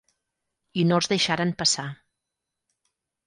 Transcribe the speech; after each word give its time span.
I 0.83 0.85
no 0.91 0.97
els 1.01 1.09
deixaren 1.11 1.51
passar. 1.59 1.85